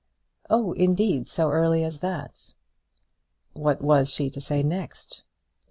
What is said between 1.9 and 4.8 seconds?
that." What was she to say